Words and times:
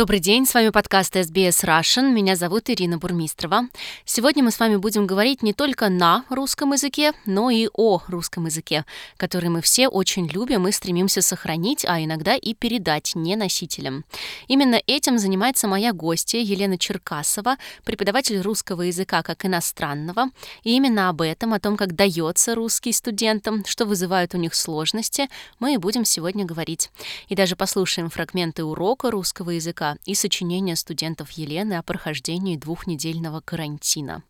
Добрый 0.00 0.18
день, 0.18 0.46
с 0.46 0.54
вами 0.54 0.70
подкаст 0.70 1.14
SBS 1.14 1.62
Russian. 1.62 2.10
Меня 2.12 2.34
зовут 2.34 2.70
Ирина 2.70 2.96
Бурмистрова. 2.96 3.64
Сегодня 4.06 4.42
мы 4.42 4.50
с 4.50 4.58
вами 4.58 4.76
будем 4.76 5.06
говорить 5.06 5.42
не 5.42 5.52
только 5.52 5.90
на 5.90 6.24
русском 6.30 6.72
языке, 6.72 7.12
но 7.26 7.50
и 7.50 7.68
о 7.74 8.00
русском 8.08 8.46
языке, 8.46 8.86
который 9.18 9.50
мы 9.50 9.60
все 9.60 9.88
очень 9.88 10.26
любим 10.26 10.66
и 10.66 10.72
стремимся 10.72 11.20
сохранить, 11.20 11.84
а 11.84 12.02
иногда 12.02 12.34
и 12.34 12.54
передать 12.54 13.12
не 13.14 13.36
носителям. 13.36 14.06
Именно 14.48 14.80
этим 14.86 15.18
занимается 15.18 15.68
моя 15.68 15.92
гостья 15.92 16.38
Елена 16.38 16.78
Черкасова, 16.78 17.58
преподаватель 17.84 18.40
русского 18.40 18.80
языка 18.80 19.22
как 19.22 19.44
иностранного. 19.44 20.30
И 20.62 20.74
именно 20.74 21.10
об 21.10 21.20
этом, 21.20 21.52
о 21.52 21.60
том, 21.60 21.76
как 21.76 21.94
дается 21.94 22.54
русский 22.54 22.92
студентам, 22.92 23.66
что 23.66 23.84
вызывает 23.84 24.34
у 24.34 24.38
них 24.38 24.54
сложности, 24.54 25.28
мы 25.58 25.74
и 25.74 25.76
будем 25.76 26.06
сегодня 26.06 26.46
говорить. 26.46 26.90
И 27.28 27.34
даже 27.34 27.54
послушаем 27.54 28.08
фрагменты 28.08 28.64
урока 28.64 29.10
русского 29.10 29.50
языка 29.50 29.89
и 30.04 30.14
сочинения 30.14 30.76
студентов 30.76 31.30
Елены 31.32 31.74
о 31.74 31.82
прохождении 31.82 32.56
двухнедельного 32.56 33.40
карантина. 33.40 34.22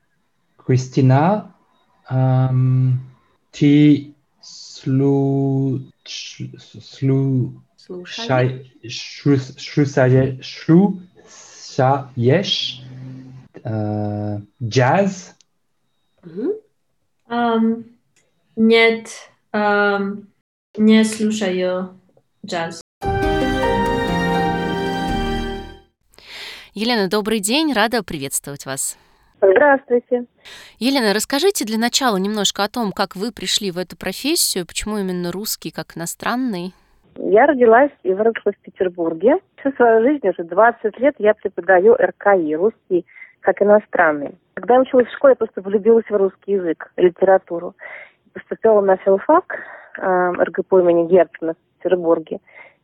Кристина, 0.57 1.55
эм, 2.09 3.01
ты 3.51 4.15
слу, 4.41 5.81
слу, 6.05 7.63
слушай, 7.77 8.73
шу, 8.89 9.37
слушаешь, 9.37 10.45
слушаешь 11.29 12.83
э, 13.65 14.39
джаз? 14.63 15.37
Um, 17.29 17.85
нет, 18.57 19.09
um, 19.53 20.27
не 20.77 21.05
слушаю 21.05 22.01
джаз. 22.45 22.83
Елена, 26.75 27.09
добрый 27.11 27.41
день, 27.41 27.73
рада 27.73 28.05
приветствовать 28.05 28.65
вас. 28.65 28.97
Здравствуйте. 29.43 30.27
Елена, 30.79 31.13
расскажите 31.13 31.65
для 31.65 31.79
начала 31.79 32.17
немножко 32.17 32.63
о 32.63 32.69
том, 32.69 32.93
как 32.93 33.17
вы 33.17 33.33
пришли 33.33 33.73
в 33.73 33.79
эту 33.79 33.97
профессию, 33.97 34.67
почему 34.67 34.99
именно 34.99 35.33
русский 35.33 35.73
как 35.73 35.97
иностранный? 35.97 36.73
Я 37.17 37.47
родилась 37.47 37.91
и 38.05 38.15
выросла 38.15 38.53
в 38.53 38.59
Петербурге. 38.59 39.39
Всю 39.57 39.73
свою 39.73 40.03
жизнь, 40.03 40.29
уже 40.29 40.45
20 40.45 40.99
лет, 41.01 41.17
я 41.19 41.35
преподаю 41.35 41.95
РКИ, 41.95 42.55
русский 42.55 43.05
как 43.41 43.61
иностранный. 43.61 44.37
Когда 44.55 44.75
я 44.75 44.81
училась 44.83 45.09
в 45.09 45.17
школе, 45.17 45.33
я 45.33 45.37
просто 45.37 45.63
влюбилась 45.63 46.09
в 46.09 46.15
русский 46.15 46.53
язык, 46.53 46.93
литературу. 46.97 47.75
Поступила 48.33 48.81
на 48.81 48.97
филфак 48.99 49.57
э, 49.99 50.33
РГПУ 50.39 50.79
имени 50.79 51.09
Герцена 51.09 51.55
в 51.55 51.83
Петербурге. 51.83 52.39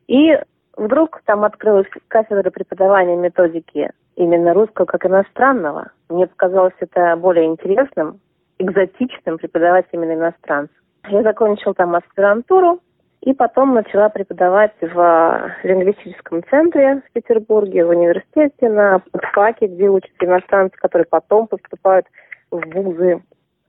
И 0.09 0.37
Вдруг 0.77 1.23
там 1.25 1.45
открылась 1.45 1.87
кафедра 2.09 2.51
преподавания 2.51 3.17
методики 3.17 3.91
именно 4.15 4.53
русского 4.53 4.85
как 4.85 5.07
иностранного. 5.07 5.91
Мне 6.11 6.27
показалось 6.27 6.75
это 6.81 7.17
более 7.17 7.47
интересным, 7.47 8.21
экзотичным 8.59 9.39
преподавать 9.39 9.87
именно 9.93 10.13
иностранцев. 10.13 10.77
Я 11.09 11.23
закончила 11.23 11.73
там 11.75 11.95
аспирантуру 11.95 12.81
и 13.23 13.33
потом 13.33 13.75
начала 13.75 14.11
преподавать 14.11 14.75
в 14.81 15.53
лингвистическом 15.63 16.45
центре 16.51 17.03
в 17.09 17.13
Петербурге, 17.13 17.87
в 17.87 17.91
университете 17.91 18.69
на 18.69 19.01
ФАКе, 19.33 19.69
где 19.69 19.89
учатся 19.89 20.27
иностранцы, 20.27 20.77
которые 20.77 21.07
потом 21.07 21.47
поступают 21.47 22.07
в 22.51 22.61
вузы. 22.75 23.23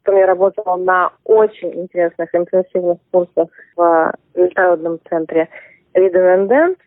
Потом 0.03 0.19
я 0.19 0.27
работала 0.27 0.75
на 0.75 1.11
очень 1.23 1.73
интересных 1.73 2.33
интенсивных 2.33 2.98
курсах 3.11 3.48
в 3.76 4.14
международном 4.36 4.99
центре 5.10 5.48
and 5.95 6.77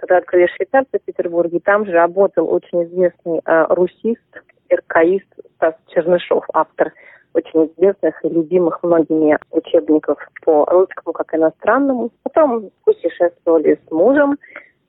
когда 0.00 0.16
открыли 0.16 0.46
швейцарцы 0.46 0.98
в 0.98 1.02
Петербурге, 1.04 1.60
там 1.62 1.84
же 1.84 1.92
работал 1.92 2.50
очень 2.50 2.84
известный 2.84 3.40
э, 3.44 3.66
русист, 3.68 4.42
иркаист 4.70 5.26
Стас 5.56 5.74
Чернышов, 5.88 6.44
автор 6.54 6.92
очень 7.34 7.66
известных 7.66 8.24
и 8.24 8.28
любимых 8.28 8.82
многими 8.82 9.38
учебников 9.50 10.18
по 10.44 10.64
русскому 10.64 11.12
как 11.12 11.34
иностранному. 11.34 12.10
Потом 12.22 12.70
путешествовали 12.84 13.78
с 13.86 13.90
мужем 13.90 14.38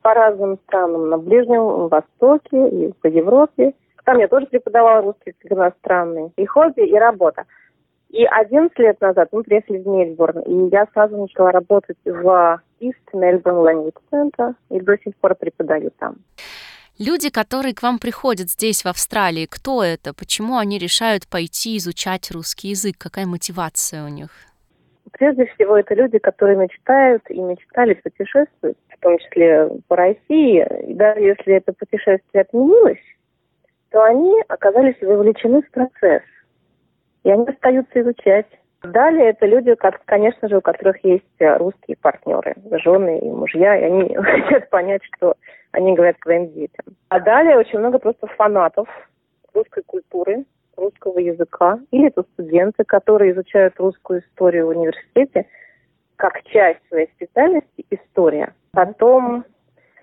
по 0.01 0.13
разным 0.13 0.57
странам 0.67 1.09
на 1.09 1.17
Ближнем 1.17 1.87
Востоке 1.87 2.69
и 2.69 2.93
по 3.01 3.07
Европе. 3.07 3.73
Там 4.05 4.17
я 4.17 4.27
тоже 4.27 4.47
преподавала 4.47 5.01
русский 5.01 5.33
как 5.39 5.51
иностранный. 5.51 6.31
И 6.37 6.45
хобби, 6.45 6.81
и 6.81 6.95
работа. 6.97 7.43
И 8.11 8.25
11 8.25 8.77
лет 8.79 8.99
назад 8.99 9.29
мы 9.31 9.41
приехали 9.41 9.77
в 9.77 9.87
Мельбурн, 9.87 10.41
и 10.41 10.69
я 10.69 10.85
сразу 10.91 11.15
начала 11.15 11.51
работать 11.51 11.97
в 12.03 12.61
East 12.81 13.07
Melbourne 13.13 13.63
Language 13.63 13.95
Center, 14.11 14.53
и 14.69 14.81
до 14.81 14.97
сих 14.97 15.15
пор 15.15 15.35
преподаю 15.35 15.91
там. 15.97 16.17
Люди, 16.99 17.29
которые 17.29 17.73
к 17.73 17.81
вам 17.81 17.99
приходят 17.99 18.49
здесь, 18.49 18.83
в 18.83 18.87
Австралии, 18.87 19.47
кто 19.49 19.81
это? 19.81 20.13
Почему 20.13 20.57
они 20.57 20.77
решают 20.77 21.25
пойти 21.25 21.77
изучать 21.77 22.29
русский 22.31 22.67
язык? 22.67 22.97
Какая 22.97 23.25
мотивация 23.25 24.03
у 24.03 24.09
них? 24.09 24.29
Прежде 25.13 25.45
всего, 25.45 25.77
это 25.77 25.95
люди, 25.95 26.17
которые 26.17 26.57
мечтают 26.57 27.23
и 27.29 27.39
мечтали 27.39 27.93
путешествовать, 27.93 28.77
в 28.89 28.99
том 28.99 29.17
числе 29.19 29.69
по 29.87 29.95
России. 29.95 30.67
И 30.85 30.93
даже 30.95 31.21
если 31.21 31.53
это 31.53 31.71
путешествие 31.71 32.41
отменилось, 32.41 32.99
то 33.89 34.03
они 34.03 34.43
оказались 34.49 35.01
вовлечены 35.01 35.61
в 35.61 35.71
процесс– 35.71 36.23
и 37.23 37.31
они 37.31 37.45
остаются 37.47 38.01
изучать. 38.01 38.47
Далее 38.83 39.29
это 39.29 39.45
люди, 39.45 39.75
конечно 40.05 40.49
же, 40.49 40.57
у 40.57 40.61
которых 40.61 41.03
есть 41.03 41.23
э, 41.39 41.57
русские 41.57 41.97
партнеры, 41.97 42.55
жены 42.83 43.19
и 43.19 43.29
мужья, 43.29 43.77
и 43.77 43.83
они 43.83 44.15
хотят 44.21 44.69
понять, 44.69 45.01
что 45.13 45.35
они 45.71 45.93
говорят 45.93 46.17
своим 46.23 46.51
детям. 46.51 46.85
А 47.09 47.19
далее 47.19 47.57
очень 47.57 47.79
много 47.79 47.99
просто 47.99 48.25
фанатов 48.27 48.87
русской 49.53 49.83
культуры, 49.83 50.45
русского 50.77 51.19
языка, 51.19 51.79
или 51.91 52.07
это 52.07 52.23
студенты, 52.33 52.83
которые 52.83 53.33
изучают 53.33 53.79
русскую 53.79 54.21
историю 54.21 54.65
в 54.65 54.69
университете 54.69 55.45
как 56.15 56.43
часть 56.45 56.79
своей 56.87 57.07
специальности 57.15 57.85
история. 57.89 58.53
Потом 58.73 59.45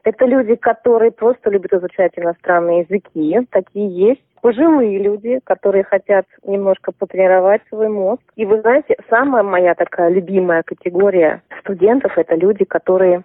это 0.05 0.25
люди, 0.25 0.55
которые 0.55 1.11
просто 1.11 1.51
любят 1.51 1.73
изучать 1.73 2.13
иностранные 2.17 2.81
языки, 2.81 3.47
такие 3.51 3.89
есть. 3.89 4.23
Пожилые 4.41 4.99
люди, 4.99 5.41
которые 5.45 5.83
хотят 5.83 6.25
немножко 6.45 6.93
потренировать 6.93 7.61
свой 7.69 7.89
мозг. 7.89 8.23
И 8.37 8.47
вы 8.47 8.61
знаете, 8.61 8.97
самая 9.11 9.43
моя 9.43 9.75
такая 9.75 10.11
любимая 10.11 10.63
категория 10.63 11.43
студентов– 11.61 12.13
это 12.17 12.37
люди, 12.37 12.65
которые 12.65 13.25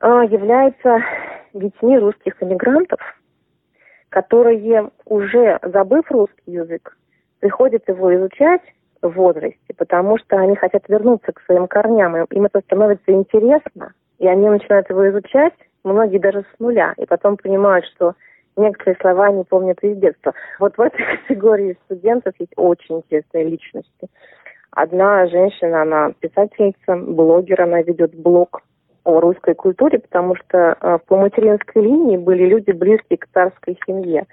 э, 0.00 0.06
являются 0.28 1.02
детьми 1.54 1.98
русских 1.98 2.42
иммигрантов, 2.42 3.00
которые 4.10 4.90
уже 5.06 5.58
забыв 5.62 6.10
русский 6.10 6.52
язык, 6.52 6.96
приходят 7.40 7.88
его 7.88 8.14
изучать 8.14 8.62
в 9.00 9.08
возрасте, 9.10 9.74
потому 9.76 10.18
что 10.18 10.36
они 10.36 10.56
хотят 10.56 10.88
вернуться 10.88 11.32
к 11.32 11.40
своим 11.42 11.68
корням, 11.68 12.16
им 12.16 12.44
это 12.44 12.60
становится 12.60 13.12
интересно, 13.12 13.92
и 14.18 14.26
они 14.26 14.48
начинают 14.48 14.90
его 14.90 15.08
изучать, 15.08 15.54
многие 15.88 16.18
даже 16.18 16.42
с 16.42 16.58
нуля, 16.60 16.94
и 16.96 17.06
потом 17.06 17.36
понимают, 17.36 17.84
что 17.86 18.14
некоторые 18.56 18.96
слова 19.00 19.30
не 19.30 19.44
помнят 19.44 19.82
из 19.82 19.96
детства. 19.98 20.34
Вот 20.58 20.76
в 20.76 20.80
этой 20.80 21.04
категории 21.26 21.78
студентов 21.84 22.34
есть 22.38 22.52
очень 22.56 22.98
интересные 22.98 23.44
личности. 23.44 24.08
Одна 24.70 25.26
женщина, 25.26 25.82
она 25.82 26.12
писательница, 26.20 26.96
блогер, 26.96 27.62
она 27.62 27.82
ведет 27.82 28.14
блог 28.14 28.62
о 29.04 29.20
русской 29.20 29.54
культуре, 29.54 29.98
потому 29.98 30.36
что 30.36 30.76
э, 30.80 30.98
по 31.06 31.16
материнской 31.16 31.82
линии 31.82 32.18
были 32.18 32.44
люди 32.44 32.72
близкие 32.72 33.18
к 33.18 33.28
царской 33.32 33.78
семье. 33.86 34.26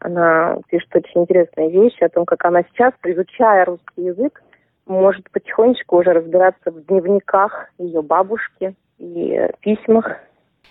Она 0.00 0.58
пишет 0.68 0.94
очень 0.94 1.22
интересные 1.22 1.70
вещи 1.70 2.02
о 2.02 2.08
том, 2.08 2.26
как 2.26 2.44
она 2.44 2.62
сейчас, 2.64 2.92
изучая 3.04 3.64
русский 3.64 4.02
язык, 4.02 4.42
может 4.86 5.30
потихонечку 5.30 5.96
уже 5.98 6.12
разбираться 6.12 6.70
в 6.70 6.84
дневниках 6.86 7.70
ее 7.78 8.02
бабушки 8.02 8.74
и 8.98 9.48
письмах 9.60 10.16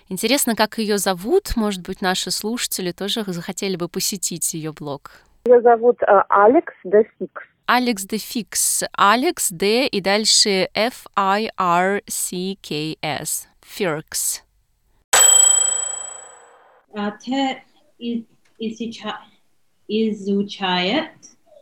Интересно, 0.08 0.56
как 0.56 0.78
ее 0.78 1.00
зовут? 1.00 1.56
Может 1.56 1.82
быть, 1.82 2.00
наши 2.02 2.30
слушатели 2.30 2.92
тоже 2.92 3.24
захотели 3.26 3.76
бы 3.76 3.90
посетить 3.90 4.54
ее 4.54 4.72
блог. 4.72 5.12
Ее 5.46 5.62
зовут 5.62 6.02
э, 6.04 6.22
Алекс 6.30 6.74
де 6.84 7.10
Фикс. 7.18 7.42
Алекс 7.66 8.04
де 8.04 8.18
Фикс. 8.18 8.84
Алекс 8.94 9.50
Д 9.50 9.88
и 9.88 10.02
дальше 10.02 10.70
F-I-R-C-K-S. 10.76 11.08
Фиркс. 13.62 14.44
Изучает, 19.88 21.12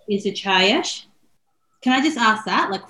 изучаешь. 0.08 1.08
Can 1.82 1.92
I 1.92 2.02
just 2.02 2.18
ask 2.18 2.46
that? 2.46 2.70
Like, 2.70 2.84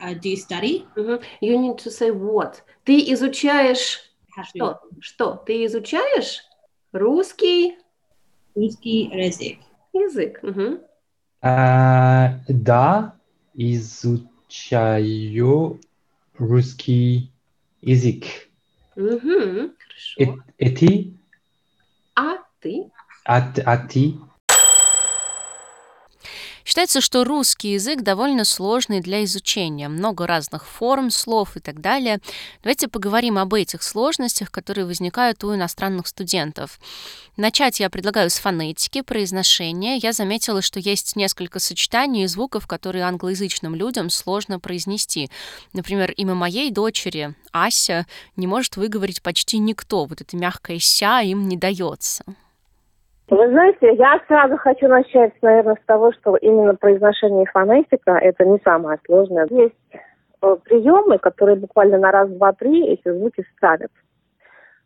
uh, 0.00 0.14
do 0.14 0.28
you 0.28 0.36
study? 0.36 0.86
Mm-hmm. 0.96 1.22
You 1.40 1.58
need 1.58 1.78
to 1.78 1.90
say 1.90 2.10
what. 2.10 2.62
Ты 2.84 3.12
изучаешь 3.12 4.05
что? 4.44 4.80
Что? 5.00 5.36
Ты 5.46 5.64
изучаешь 5.66 6.42
русский? 6.92 7.76
Русский 8.54 9.04
язык. 9.12 9.58
язык. 9.92 10.40
Угу. 10.42 10.80
А, 11.42 12.40
да, 12.48 13.14
изучаю 13.54 15.00
русский 16.38 17.30
язык. 17.80 18.24
Угу. 18.96 19.72
Хорошо. 19.78 20.42
э, 20.58 20.70
ты? 20.70 21.14
А 22.14 22.38
ты? 22.60 22.90
А, 23.24 23.52
а 23.64 23.76
ты? 23.76 24.14
Считается, 26.76 27.00
что 27.00 27.24
русский 27.24 27.72
язык 27.72 28.02
довольно 28.02 28.44
сложный 28.44 29.00
для 29.00 29.24
изучения, 29.24 29.88
много 29.88 30.26
разных 30.26 30.66
форм, 30.66 31.10
слов 31.10 31.56
и 31.56 31.60
так 31.60 31.80
далее. 31.80 32.18
Давайте 32.62 32.86
поговорим 32.86 33.38
об 33.38 33.54
этих 33.54 33.82
сложностях, 33.82 34.50
которые 34.50 34.84
возникают 34.84 35.42
у 35.42 35.54
иностранных 35.54 36.06
студентов. 36.06 36.78
Начать 37.38 37.80
я 37.80 37.88
предлагаю 37.88 38.28
с 38.28 38.34
фонетики, 38.34 39.00
произношения. 39.00 39.96
Я 39.96 40.12
заметила, 40.12 40.60
что 40.60 40.78
есть 40.78 41.16
несколько 41.16 41.60
сочетаний 41.60 42.24
и 42.24 42.26
звуков, 42.26 42.66
которые 42.66 43.04
англоязычным 43.04 43.74
людям 43.74 44.10
сложно 44.10 44.60
произнести. 44.60 45.30
Например, 45.72 46.10
имя 46.10 46.34
моей 46.34 46.70
дочери, 46.70 47.34
Ася, 47.52 48.06
не 48.36 48.46
может 48.46 48.76
выговорить 48.76 49.22
почти 49.22 49.56
никто. 49.56 50.04
Вот 50.04 50.20
это 50.20 50.36
мягкое 50.36 50.78
«ся» 50.78 51.22
им 51.22 51.48
не 51.48 51.56
дается. 51.56 52.22
Вы 53.28 53.48
знаете, 53.48 53.92
я 53.94 54.20
сразу 54.28 54.56
хочу 54.56 54.86
начать, 54.86 55.32
наверное, 55.42 55.76
с 55.82 55.86
того, 55.86 56.12
что 56.12 56.36
именно 56.36 56.76
произношение 56.76 57.46
фонетика– 57.46 58.12
это 58.22 58.44
не 58.44 58.58
самое 58.64 59.00
сложное. 59.04 59.48
Есть 59.50 59.74
э, 60.42 60.56
приемы, 60.64 61.18
которые 61.18 61.56
буквально 61.56 61.98
на 61.98 62.12
раз, 62.12 62.30
два, 62.30 62.52
три 62.52 62.86
эти 62.86 63.10
звуки 63.10 63.44
ставят. 63.56 63.90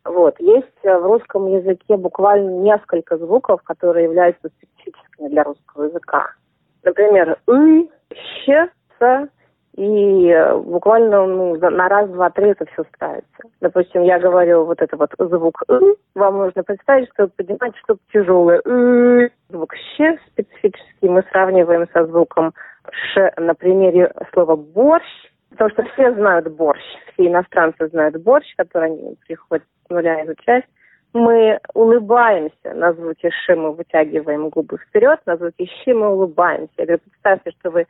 Вот. 0.03 0.39
Есть 0.39 0.67
э, 0.81 0.97
в 0.97 1.03
русском 1.03 1.45
языке 1.47 1.97
буквально 1.97 2.49
несколько 2.61 3.17
звуков, 3.17 3.61
которые 3.61 4.05
являются 4.05 4.49
специфическими 4.49 5.27
для 5.29 5.43
русского 5.43 5.83
языка. 5.83 6.31
Например, 6.83 7.37
«ы», 7.45 7.89
«щ», 8.43 8.69
«ц», 8.97 9.27
и 9.75 10.27
э, 10.27 10.57
буквально 10.57 11.25
ну, 11.25 11.55
на 11.55 11.87
раз, 11.87 12.09
два, 12.09 12.29
три 12.29 12.49
это 12.49 12.65
все 12.65 12.83
ставится. 12.95 13.43
Допустим, 13.61 14.03
я 14.03 14.19
говорю 14.19 14.65
вот 14.65 14.81
это 14.81 14.97
вот 14.97 15.11
звук 15.17 15.63
«ы», 15.69 15.95
вам 16.13 16.37
нужно 16.37 16.63
представить, 16.63 17.09
что 17.13 17.27
поднимать 17.29 17.75
что-то 17.77 18.01
тяжелое. 18.11 18.61
Звук 19.49 19.73
«щ» 19.97 20.17
специфический 20.27 21.07
мы 21.07 21.23
сравниваем 21.31 21.87
со 21.93 22.05
звуком 22.05 22.53
«ш» 23.13 23.33
на 23.37 23.53
примере 23.55 24.13
слова 24.33 24.57
«борщ», 24.57 25.05
потому 25.51 25.69
что 25.69 25.83
все 25.93 26.13
знают 26.15 26.53
борщ, 26.53 26.83
все 27.13 27.27
иностранцы 27.27 27.87
знают 27.87 28.21
борщ, 28.21 28.53
который 28.57 28.91
они 28.91 29.17
приходят 29.25 29.63
с 29.87 29.89
нуля 29.89 30.25
изучать. 30.25 30.65
Мы 31.13 31.59
улыбаемся 31.73 32.73
на 32.73 32.91
звуке 32.91 33.29
«ш», 33.29 33.55
мы 33.55 33.71
вытягиваем 33.71 34.49
губы 34.49 34.77
вперед, 34.77 35.19
на 35.25 35.37
звуке 35.37 35.65
«щ» 35.65 35.93
мы 35.93 36.09
улыбаемся. 36.09 36.73
Я 36.77 36.85
говорю, 36.85 37.01
представьте, 37.03 37.51
что 37.51 37.69
вы 37.69 37.87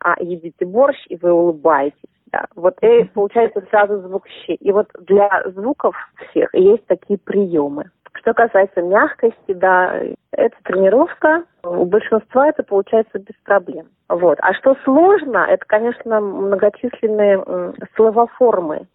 а, 0.00 0.14
едите 0.20 0.64
борщ, 0.64 0.98
и 1.08 1.16
вы 1.16 1.32
улыбаетесь. 1.32 1.98
Да. 2.32 2.46
Вот 2.56 2.74
и 2.82 3.04
получается 3.04 3.62
сразу 3.70 4.00
звук 4.00 4.26
«щ». 4.26 4.56
И 4.58 4.72
вот 4.72 4.88
для 5.00 5.42
звуков 5.54 5.94
всех 6.30 6.54
есть 6.54 6.86
такие 6.86 7.18
приемы. 7.18 7.90
Что 8.14 8.32
касается 8.34 8.80
мягкости, 8.82 9.52
да, 9.52 10.00
это 10.32 10.56
тренировка. 10.64 11.44
У 11.62 11.84
большинства 11.84 12.48
это 12.48 12.62
получается 12.62 13.18
без 13.18 13.34
проблем. 13.44 13.88
Вот. 14.08 14.38
А 14.40 14.54
что 14.54 14.76
сложно, 14.84 15.46
это, 15.48 15.64
конечно, 15.66 16.20
многочисленные 16.20 17.42
м, 17.46 17.74
словоформы, 17.96 18.86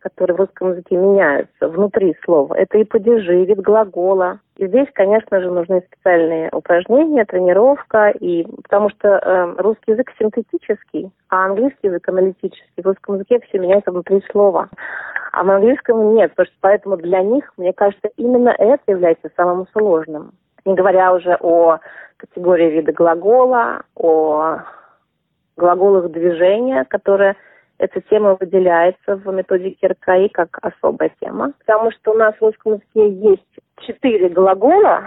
которые 0.00 0.36
в 0.36 0.40
русском 0.40 0.70
языке 0.70 0.96
меняются 0.96 1.68
внутри 1.68 2.16
слова. 2.24 2.54
Это 2.54 2.78
и 2.78 2.84
падежи, 2.84 3.44
вид 3.44 3.60
глагола. 3.60 4.40
И 4.56 4.66
здесь, 4.66 4.88
конечно 4.94 5.40
же, 5.40 5.50
нужны 5.50 5.82
специальные 5.86 6.50
упражнения, 6.52 7.24
тренировка, 7.24 8.10
и 8.10 8.44
потому 8.62 8.90
что 8.90 9.08
э, 9.08 9.54
русский 9.58 9.92
язык 9.92 10.10
синтетический, 10.18 11.10
а 11.28 11.46
английский 11.46 11.88
язык 11.88 12.08
аналитический. 12.08 12.82
В 12.82 12.86
русском 12.86 13.16
языке 13.16 13.40
все 13.40 13.58
меняется 13.58 13.90
внутри 13.90 14.22
слова. 14.30 14.68
А 15.32 15.44
в 15.44 15.50
английском 15.50 16.14
нет, 16.14 16.30
потому 16.30 16.46
что 16.46 16.56
поэтому 16.60 16.96
для 16.96 17.22
них, 17.22 17.52
мне 17.56 17.72
кажется, 17.72 18.08
именно 18.16 18.50
это 18.50 18.82
является 18.86 19.30
самым 19.36 19.66
сложным. 19.72 20.32
Не 20.64 20.74
говоря 20.74 21.12
уже 21.12 21.36
о 21.40 21.78
категории 22.16 22.70
вида 22.70 22.92
глагола, 22.92 23.82
о 23.94 24.60
глаголах 25.56 26.10
движения, 26.10 26.84
которые 26.84 27.36
эта 27.78 28.00
тема 28.02 28.36
выделяется 28.38 29.16
в 29.16 29.32
методике 29.32 29.88
РКИ 29.88 30.28
как 30.28 30.58
особая 30.62 31.10
тема. 31.20 31.52
Потому 31.58 31.90
что 31.90 32.12
у 32.12 32.14
нас 32.14 32.34
в 32.36 32.42
русском 32.42 32.74
языке 32.74 33.10
есть 33.30 33.58
четыре 33.80 34.28
глагола. 34.28 35.04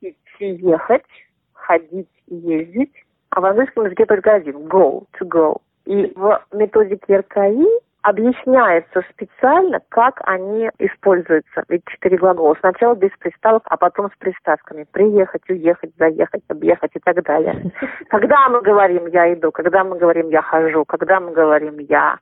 Ехать, 0.40 1.04
ходить, 1.52 2.08
ездить. 2.26 2.92
А 3.30 3.40
в 3.40 3.44
английском 3.44 3.84
языке 3.84 4.06
только 4.06 4.34
один. 4.34 4.66
Go, 4.66 5.06
to 5.18 5.28
go. 5.28 5.60
И 5.86 6.12
в 6.14 6.44
методике 6.52 7.18
РКИ 7.18 7.66
объясняется 8.04 9.02
специально, 9.10 9.80
как 9.88 10.20
они 10.26 10.70
используются. 10.78 11.64
Ведь 11.70 11.82
четыре 11.86 12.18
глагола. 12.18 12.54
Сначала 12.60 12.94
без 12.94 13.10
приставок, 13.18 13.62
а 13.64 13.78
потом 13.78 14.10
с 14.10 14.18
приставками. 14.18 14.86
Приехать, 14.92 15.48
уехать, 15.48 15.90
заехать, 15.98 16.42
объехать 16.48 16.90
и 16.94 16.98
так 17.00 17.22
далее. 17.24 17.72
Когда 18.10 18.48
мы 18.50 18.60
говорим 18.60 19.06
«я 19.06 19.32
иду», 19.32 19.50
когда 19.50 19.84
мы 19.84 19.96
говорим 19.96 20.28
«я 20.28 20.42
хожу», 20.42 20.84
когда 20.84 21.18
мы 21.18 21.32
говорим 21.32 21.78
«я 21.78 22.18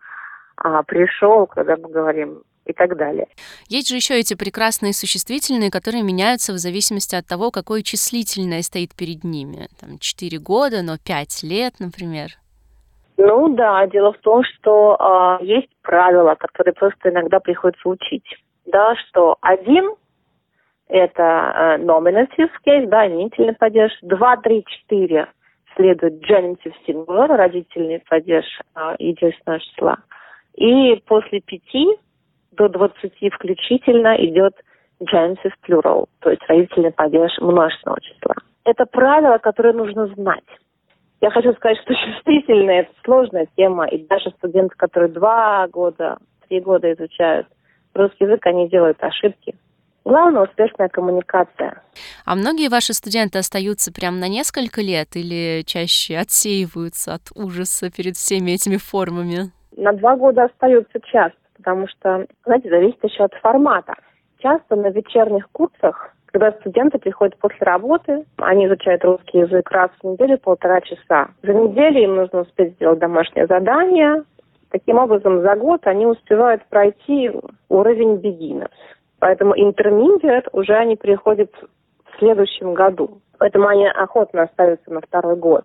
а, 0.56 0.84
пришел», 0.84 1.48
когда 1.48 1.76
мы 1.76 1.90
говорим 1.90 2.42
и 2.64 2.72
так 2.72 2.96
далее. 2.96 3.26
Есть 3.66 3.88
же 3.88 3.96
еще 3.96 4.14
эти 4.14 4.34
прекрасные 4.34 4.92
существительные, 4.92 5.72
которые 5.72 6.04
меняются 6.04 6.52
в 6.52 6.58
зависимости 6.58 7.16
от 7.16 7.26
того, 7.26 7.50
какое 7.50 7.82
числительное 7.82 8.62
стоит 8.62 8.94
перед 8.94 9.24
ними. 9.24 9.68
Там 9.80 9.98
4 9.98 10.38
года, 10.38 10.82
но 10.82 10.96
5 10.96 11.42
лет, 11.42 11.74
например. 11.80 12.38
Ну 13.24 13.54
да, 13.54 13.86
дело 13.86 14.12
в 14.12 14.18
том, 14.18 14.42
что 14.42 14.96
а, 14.98 15.38
есть 15.42 15.68
правила, 15.82 16.34
которые 16.34 16.74
просто 16.74 17.10
иногда 17.10 17.38
приходится 17.38 17.88
учить. 17.88 18.24
Да, 18.66 18.96
что 18.96 19.36
один 19.40 19.94
это 20.88 21.22
э, 21.22 21.78
nominative 21.78 22.50
case, 22.66 22.86
да, 22.88 23.06
именительный 23.06 23.54
падеж. 23.54 23.92
Два, 24.02 24.36
три, 24.38 24.64
четыре 24.66 25.28
следует 25.76 26.14
genitive 26.28 26.74
singular, 26.86 27.28
родительный 27.28 28.02
падеж 28.08 28.44
э, 28.74 28.96
единственного 28.98 29.60
числа. 29.60 29.98
И 30.56 30.96
после 31.06 31.40
пяти 31.40 31.96
до 32.50 32.68
двадцати 32.68 33.30
включительно 33.30 34.16
идет 34.16 34.54
genitive 35.00 35.54
plural, 35.64 36.08
то 36.18 36.30
есть 36.30 36.42
родительный 36.48 36.92
падеж 36.92 37.30
множественного 37.38 38.00
числа. 38.00 38.34
Это 38.64 38.84
правило, 38.84 39.38
которое 39.38 39.74
нужно 39.74 40.08
знать. 40.08 40.44
Я 41.22 41.30
хочу 41.30 41.54
сказать, 41.54 41.78
что 41.78 41.94
чувствительные– 42.12 42.80
это 42.82 42.90
сложная 43.04 43.46
тема, 43.56 43.86
и 43.86 44.04
даже 44.06 44.30
студенты, 44.30 44.74
которые 44.76 45.10
два 45.10 45.66
года, 45.68 46.18
три 46.48 46.60
года 46.60 46.92
изучают 46.92 47.46
русский 47.94 48.24
язык, 48.24 48.44
они 48.44 48.68
делают 48.68 49.02
ошибки. 49.02 49.54
Главное– 50.04 50.42
успешная 50.48 50.88
коммуникация. 50.88 51.80
А 52.26 52.34
многие 52.34 52.68
ваши 52.68 52.92
студенты 52.92 53.38
остаются 53.38 53.92
прям 53.92 54.18
на 54.18 54.28
несколько 54.28 54.80
лет 54.80 55.14
или 55.14 55.62
чаще 55.64 56.18
отсеиваются 56.18 57.14
от 57.14 57.30
ужаса 57.36 57.88
перед 57.88 58.16
всеми 58.16 58.50
этими 58.50 58.78
формами? 58.78 59.52
На 59.76 59.92
два 59.92 60.16
года 60.16 60.44
остаются 60.44 60.98
часто, 61.06 61.38
потому 61.56 61.86
что, 61.86 62.26
знаете, 62.44 62.68
зависит 62.68 62.98
еще 63.04 63.22
от 63.22 63.34
формата. 63.34 63.94
Часто 64.38 64.74
на 64.74 64.88
вечерних 64.88 65.48
курсах 65.52 66.16
когда 66.32 66.52
студенты 66.52 66.98
приходят 66.98 67.36
после 67.36 67.58
работы, 67.60 68.24
они 68.38 68.66
изучают 68.66 69.04
русский 69.04 69.40
язык 69.40 69.70
раз 69.70 69.90
в 70.02 70.06
неделю 70.06 70.38
полтора 70.38 70.80
часа. 70.80 71.28
За 71.42 71.52
неделю 71.52 72.02
им 72.02 72.16
нужно 72.16 72.40
успеть 72.40 72.74
сделать 72.74 72.98
домашнее 72.98 73.46
задание. 73.46 74.24
Таким 74.70 74.96
образом, 74.96 75.42
за 75.42 75.54
год 75.56 75.86
они 75.86 76.06
успевают 76.06 76.64
пройти 76.70 77.30
уровень 77.68 78.14
beginners. 78.14 78.72
Поэтому 79.18 79.54
intermediate 79.54 80.48
уже 80.52 80.72
они 80.72 80.96
приходят 80.96 81.52
в 82.06 82.18
следующем 82.18 82.72
году. 82.72 83.20
Поэтому 83.38 83.68
они 83.68 83.86
охотно 83.86 84.44
остаются 84.44 84.90
на 84.90 85.02
второй 85.02 85.36
год. 85.36 85.64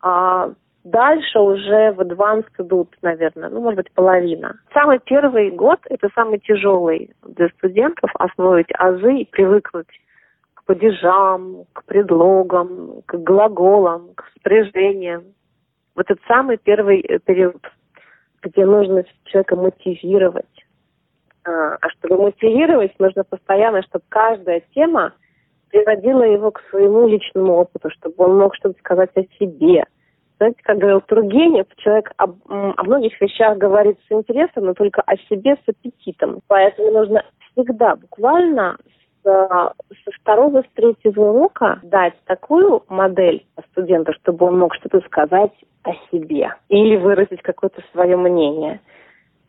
А 0.00 0.50
дальше 0.84 1.38
уже 1.40 1.92
в 1.92 2.00
advanced 2.00 2.52
идут, 2.58 2.94
наверное, 3.02 3.48
ну, 3.48 3.60
может 3.60 3.78
быть, 3.78 3.92
половина. 3.92 4.58
Самый 4.72 5.00
первый 5.00 5.50
год– 5.50 5.80
это 5.88 6.08
самый 6.14 6.38
тяжелый 6.38 7.10
для 7.26 7.48
студентов 7.48 8.10
освоить 8.18 8.68
азы 8.78 9.18
и 9.18 9.24
привыкнуть 9.24 9.88
к 10.54 10.64
падежам, 10.64 11.64
к 11.72 11.84
предлогам, 11.84 13.02
к 13.06 13.16
глаголам, 13.16 14.10
к 14.14 14.24
спряжениям. 14.38 15.24
Вот 15.96 16.10
это 16.10 16.20
самый 16.28 16.58
первый 16.58 17.02
период, 17.24 17.62
где 18.42 18.64
нужно 18.64 19.04
человека 19.24 19.56
мотивировать. 19.56 20.44
А 21.44 21.88
чтобы 21.90 22.22
мотивировать, 22.22 22.98
нужно 22.98 23.24
постоянно, 23.24 23.82
чтобы 23.82 24.04
каждая 24.08 24.62
тема 24.74 25.12
приводила 25.70 26.22
его 26.22 26.50
к 26.50 26.62
своему 26.70 27.06
личному 27.06 27.54
опыту, 27.54 27.90
чтобы 27.90 28.14
он 28.18 28.38
мог 28.38 28.54
что-то 28.54 28.78
сказать 28.78 29.10
о 29.14 29.22
себе. 29.38 29.84
Знаете, 30.38 30.58
как 30.62 30.78
говорил 30.78 31.00
Тургенев, 31.02 31.66
человек 31.76 32.10
об, 32.16 32.36
о 32.48 32.82
многих 32.82 33.20
вещах 33.20 33.56
говорит 33.56 33.98
с 34.08 34.12
интересом, 34.12 34.64
но 34.66 34.74
только 34.74 35.00
о 35.02 35.16
себе 35.28 35.56
с 35.56 35.68
аппетитом. 35.68 36.40
Поэтому 36.48 36.90
нужно 36.90 37.24
всегда 37.52 37.96
буквально 37.96 38.76
со 39.22 39.72
второго, 40.20 40.62
с 40.62 40.74
третьего 40.74 41.30
урока 41.30 41.80
дать 41.82 42.14
такую 42.26 42.82
модель 42.88 43.46
студента, 43.70 44.12
чтобы 44.12 44.46
он 44.46 44.58
мог 44.58 44.74
что-то 44.74 45.00
сказать 45.06 45.52
о 45.82 45.92
себе 46.10 46.54
или 46.68 46.96
выразить 46.96 47.42
какое-то 47.42 47.82
свое 47.92 48.16
мнение. 48.16 48.80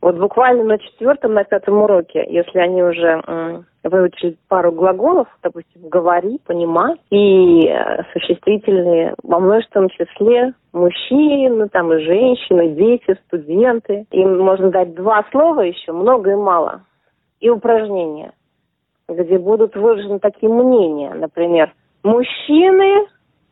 Вот 0.06 0.18
буквально 0.18 0.64
на 0.64 0.78
четвертом, 0.78 1.34
на 1.34 1.44
пятом 1.46 1.80
уроке, 1.80 2.24
если 2.30 2.60
они 2.60 2.84
уже 2.84 3.24
м, 3.26 3.66
выучили 3.84 4.38
пару 4.48 4.72
глаголов, 4.72 5.28
допустим, 5.42 5.90
говори, 5.90 6.40
понимай, 6.46 6.94
и 7.10 7.68
э, 7.68 8.04
существительные 8.14 9.16
во 9.24 9.40
множественном 9.40 9.90
числе 9.90 10.54
мужчины, 10.74 11.68
там 11.70 11.92
и 11.92 12.04
женщины, 12.04 12.76
дети, 12.76 13.20
студенты. 13.26 14.06
Им 14.12 14.38
можно 14.38 14.70
дать 14.70 14.94
два 14.94 15.26
слова 15.32 15.62
еще, 15.62 15.92
много 15.92 16.34
и 16.34 16.36
мало. 16.36 16.84
И 17.40 17.50
упражнения, 17.50 18.34
где 19.10 19.40
будут 19.40 19.76
выражены 19.76 20.20
такие 20.20 20.54
мнения, 20.54 21.16
например, 21.16 21.74
мужчины 22.04 23.08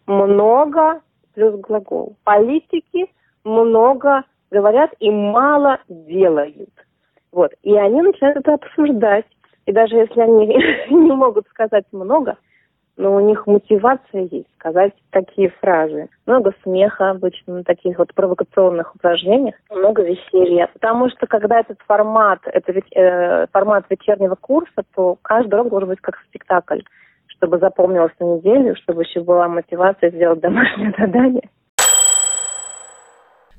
много 0.05 1.01
плюс 1.33 1.59
глагол, 1.61 2.15
политики 2.23 3.07
много 3.43 4.23
говорят 4.53 4.91
и 4.99 5.09
мало 5.09 5.79
делают. 5.89 6.69
Вот. 7.31 7.51
И 7.63 7.75
они 7.75 8.01
начинают 8.01 8.37
это 8.37 8.53
обсуждать. 8.53 9.25
И 9.65 9.71
даже 9.71 9.95
если 9.95 10.21
они 10.21 10.47
не 10.89 11.11
могут 11.11 11.47
сказать 11.47 11.85
много, 11.91 12.37
но 12.95 13.15
у 13.15 13.19
них 13.21 13.47
мотивация 13.47 14.27
есть 14.29 14.47
сказать 14.59 14.93
такие 15.09 15.49
фразы. 15.61 16.09
Много 16.27 16.53
смеха 16.61 17.09
обычно 17.09 17.55
на 17.55 17.63
таких 17.63 17.97
вот 17.97 18.13
провокационных 18.13 18.93
упражнениях, 18.95 19.55
много 19.71 20.03
веселья. 20.03 20.69
Потому 20.73 21.09
что 21.09 21.25
когда 21.25 21.59
этот 21.59 21.79
формат, 21.87 22.39
это 22.45 22.71
э, 22.71 23.47
формат 23.51 23.85
вечернего 23.89 24.35
курса, 24.35 24.83
то 24.95 25.17
каждый 25.23 25.55
урок 25.55 25.69
должен 25.69 25.89
быть 25.89 26.01
как 26.01 26.19
спектакль, 26.27 26.81
чтобы 27.27 27.57
запомнилось 27.57 28.13
на 28.19 28.35
неделю, 28.35 28.75
чтобы 28.75 29.01
еще 29.01 29.21
была 29.21 29.47
мотивация 29.47 30.11
сделать 30.11 30.39
домашнее 30.39 30.93
задание. 30.97 31.49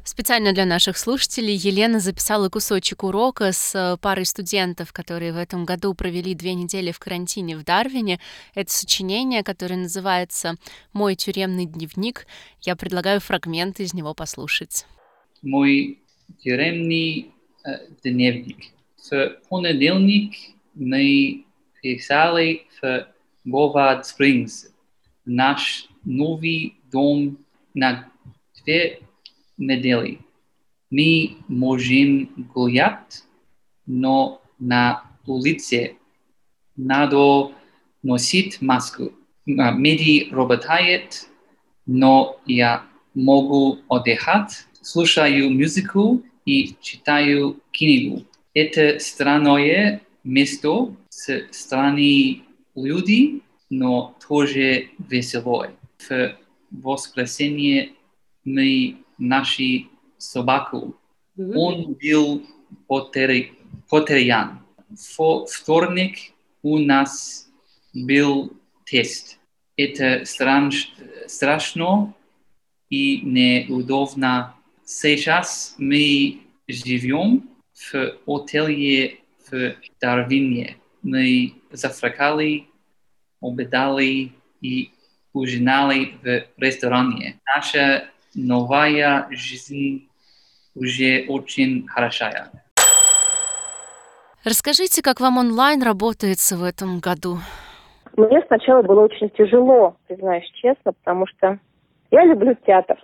Специально 0.04 0.52
для 0.52 0.66
наших 0.66 0.98
слушателей 0.98 1.54
Елена 1.54 1.98
записала 1.98 2.50
кусочек 2.50 3.04
урока 3.04 3.52
с 3.52 3.74
э, 3.74 3.96
парой 3.96 4.26
студентов, 4.26 4.92
которые 4.92 5.32
в 5.32 5.38
этом 5.38 5.64
году 5.64 5.94
провели 5.94 6.34
две 6.34 6.52
недели 6.52 6.92
в 6.92 6.98
карантине 6.98 7.56
в 7.56 7.64
Дарвине. 7.64 8.20
Это 8.54 8.70
сочинение, 8.70 9.42
которое 9.42 9.76
называется 9.76 10.56
«Мой 10.92 11.14
тюремный 11.14 11.64
дневник». 11.64 12.26
Я 12.60 12.76
предлагаю 12.76 13.18
фрагмент 13.20 13.80
из 13.80 13.94
него 13.94 14.12
послушать. 14.12 14.84
Мой 15.40 16.02
тюремный 16.38 17.32
э, 17.64 17.70
дневник. 18.02 18.74
В 19.10 19.38
понедельник 19.48 20.34
мы 20.74 21.46
писали 21.80 22.66
в 22.82 23.08
Бовард 23.44 24.04
Спрингс, 24.04 24.66
наш 25.24 25.88
новый 26.04 26.76
дом 26.92 27.38
на 27.72 28.06
две 28.62 29.00
недели. 29.56 30.20
Мы 30.90 31.36
можем 31.48 32.26
гулять, 32.54 33.24
но 33.86 34.40
на 34.58 35.04
улице 35.26 35.96
надо 36.76 37.52
носить 38.02 38.60
маску. 38.60 39.12
А, 39.58 39.72
Меди 39.72 40.28
работает, 40.30 41.28
но 41.86 42.40
я 42.46 42.84
могу 43.14 43.78
отдыхать, 43.88 44.66
слушаю 44.80 45.50
музыку 45.50 46.22
и 46.44 46.74
читаю 46.80 47.60
книгу. 47.72 48.24
Это 48.54 48.98
странное 48.98 50.02
место 50.22 50.94
с 51.08 51.46
странными 51.50 52.42
люди, 52.74 53.42
но 53.70 54.16
тоже 54.26 54.90
веселое. 54.98 55.74
В 56.08 56.36
воскресенье 56.70 57.92
мы 58.44 59.03
наши 59.28 59.86
собаку. 60.18 60.96
Мгм. 61.36 61.56
Он 61.56 61.96
был 62.00 62.46
потери- 62.86 63.52
потерян. 63.88 64.60
В 64.90 65.46
вторник 65.46 66.16
у 66.62 66.78
нас 66.78 67.48
был 67.92 68.52
тест. 68.84 69.38
Это 69.76 70.22
страш- 70.24 70.88
страшно 71.26 72.14
и 72.90 73.20
неудобно. 73.22 74.54
Сейчас 74.84 75.74
мы 75.78 76.40
живем 76.68 77.48
в 77.74 78.16
отеле 78.26 79.18
в 79.50 79.74
Дарвине. 80.00 80.76
Мы 81.02 81.54
завтракали, 81.72 82.66
обедали 83.40 84.32
и 84.60 84.90
ужинали 85.32 86.14
в 86.22 86.46
ресторане. 86.56 87.40
Наша 87.44 88.10
новая 88.34 89.26
жизнь 89.30 90.08
уже 90.74 91.24
очень 91.28 91.86
хорошая. 91.86 92.50
Расскажите, 94.44 95.02
как 95.02 95.20
вам 95.20 95.38
онлайн 95.38 95.82
работается 95.82 96.56
в 96.56 96.64
этом 96.64 97.00
году? 97.00 97.38
Мне 98.16 98.42
сначала 98.46 98.82
было 98.82 99.00
очень 99.00 99.30
тяжело, 99.30 99.96
признаюсь 100.06 100.48
честно, 100.54 100.92
потому 100.92 101.26
что 101.26 101.58
я 102.10 102.24
люблю 102.24 102.54
театр. 102.66 102.96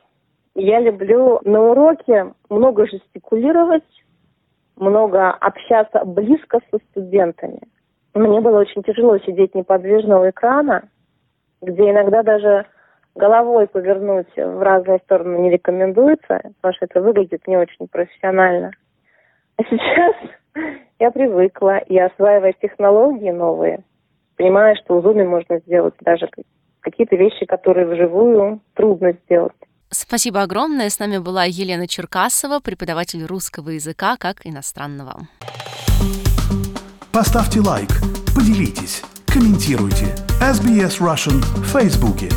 Я 0.55 0.81
люблю 0.81 1.41
на 1.45 1.61
уроке 1.63 2.35
много 2.49 2.87
жестикулировать, 2.87 3.85
много 4.77 5.31
общаться 5.31 6.05
близко 6.05 6.61
со 6.71 6.79
студентами. 6.91 7.61
Мне 8.15 8.41
было 8.41 8.61
очень 8.61 8.83
тяжело 8.83 9.19
сидеть 9.19 9.55
неподвижно 9.55 10.21
у 10.21 10.29
экрана, 10.29 10.89
где 11.63 11.91
иногда 11.91 12.23
даже 12.23 12.67
головой 13.15 13.67
повернуть 13.67 14.35
в 14.37 14.63
разные 14.63 14.99
стороны 15.05 15.39
не 15.39 15.51
рекомендуется, 15.51 16.41
потому 16.61 16.75
что 16.75 16.87
это 16.87 17.01
выглядит 17.01 17.47
не 17.47 17.57
очень 17.57 17.89
профессионально. 17.89 18.73
А 19.57 19.63
сейчас 19.65 20.15
я 20.99 21.11
привыкла 21.11 21.79
и 21.79 21.99
осваивая 21.99 22.55
технологии 22.61 23.31
новые, 23.31 23.81
понимаю, 24.37 24.77
что 24.77 25.01
в 25.01 25.07
Zoom 25.07 25.25
можно 25.25 25.59
сделать 25.61 25.95
даже 26.01 26.29
какие-то 26.81 27.17
вещи, 27.17 27.45
которые 27.47 27.87
вживую 27.87 28.61
трудно 28.75 29.13
сделать. 29.25 29.53
Спасибо 29.91 30.43
огромное. 30.43 30.89
С 30.89 30.99
нами 30.99 31.19
была 31.19 31.45
Елена 31.45 31.89
Черкасова, 31.89 32.61
преподаватель 32.61 33.25
русского 33.27 33.71
языка 33.71 34.17
как 34.19 34.37
иностранного. 34.45 35.23
Поставьте 37.13 37.61
лайк, 37.61 37.91
поделитесь, 38.35 39.03
комментируйте. 39.27 40.15
SBS 40.41 41.01
Russian 41.01 41.41
в 41.57 41.67
Фейсбуке. 41.73 42.29